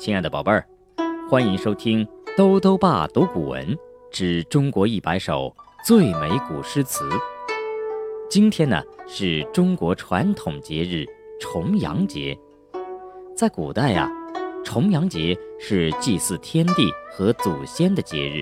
[0.00, 0.66] 亲爱的宝贝儿，
[1.28, 3.76] 欢迎收听兜兜爸读古文
[4.10, 7.04] 之中国一百首最美古诗词。
[8.30, 11.04] 今天呢是中国传统节日
[11.38, 12.34] 重阳节。
[13.36, 14.10] 在古代呀，
[14.64, 18.40] 重阳节是祭祀天地和祖先的节日，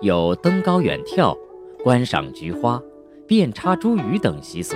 [0.00, 1.38] 有登高远眺、
[1.84, 2.82] 观赏菊花、
[3.28, 4.74] 遍插茱萸等习俗。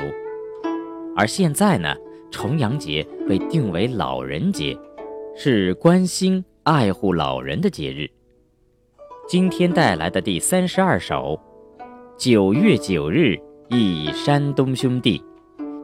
[1.16, 1.92] 而现在呢，
[2.30, 4.78] 重阳节被定为老人节。
[5.36, 8.08] 是关心爱护老人的节日。
[9.26, 11.38] 今天带来的第三十二首
[12.16, 13.36] 《九月九日
[13.68, 15.20] 忆山东兄弟》，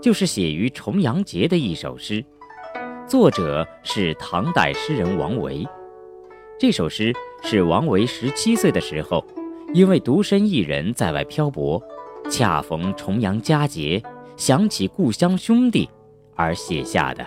[0.00, 2.24] 就是写于重阳节的一首诗。
[3.08, 5.66] 作者是唐代诗人王维。
[6.56, 7.12] 这首诗
[7.42, 9.26] 是王维十七岁的时候，
[9.74, 11.82] 因为独身一人在外漂泊，
[12.30, 14.00] 恰逢重阳佳节，
[14.36, 15.90] 想起故乡兄弟
[16.36, 17.26] 而写下的。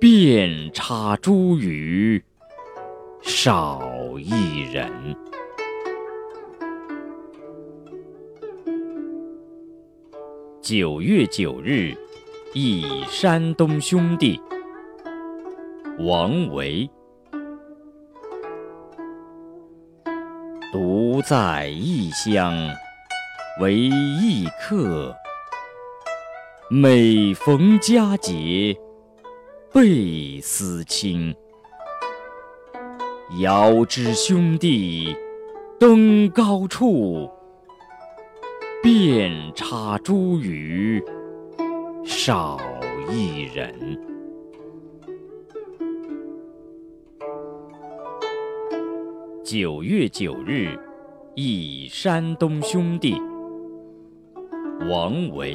[0.00, 2.22] 遍插茱萸
[3.20, 3.82] 少
[4.16, 4.90] 一人。
[10.62, 11.94] 九月九日
[12.54, 14.40] 忆山东兄弟，
[15.98, 16.88] 王维。
[20.72, 22.54] 独在异乡
[23.60, 25.14] 为异客，
[26.70, 28.74] 每逢佳节。
[29.72, 31.32] 倍思亲，
[33.38, 35.14] 遥知兄弟
[35.78, 37.30] 登高处，
[38.82, 41.00] 遍插茱萸
[42.04, 42.58] 少
[43.08, 43.96] 一人。
[49.44, 50.76] 九月九日
[51.36, 53.14] 忆山东兄弟，
[54.90, 55.54] 王维。